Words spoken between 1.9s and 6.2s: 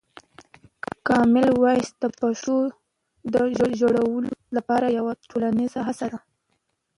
د پښتو د ژغورلو لپاره یوه ټولنیزه هڅه ده.